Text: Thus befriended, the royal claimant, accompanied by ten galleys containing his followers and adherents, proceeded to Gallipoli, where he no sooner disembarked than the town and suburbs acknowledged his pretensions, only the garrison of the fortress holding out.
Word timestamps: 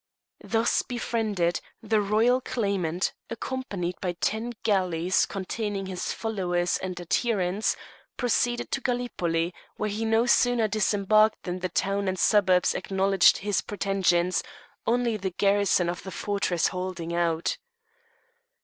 Thus 0.43 0.81
befriended, 0.81 1.61
the 1.83 2.01
royal 2.01 2.41
claimant, 2.41 3.13
accompanied 3.29 4.01
by 4.01 4.13
ten 4.13 4.53
galleys 4.63 5.27
containing 5.27 5.85
his 5.85 6.11
followers 6.11 6.77
and 6.79 6.99
adherents, 6.99 7.75
proceeded 8.17 8.71
to 8.71 8.81
Gallipoli, 8.81 9.53
where 9.77 9.91
he 9.91 10.03
no 10.03 10.25
sooner 10.25 10.67
disembarked 10.67 11.43
than 11.43 11.59
the 11.59 11.69
town 11.69 12.07
and 12.07 12.17
suburbs 12.17 12.73
acknowledged 12.73 13.37
his 13.45 13.61
pretensions, 13.61 14.41
only 14.87 15.17
the 15.17 15.29
garrison 15.29 15.87
of 15.87 16.01
the 16.01 16.09
fortress 16.09 16.69
holding 16.69 17.13
out. 17.13 17.57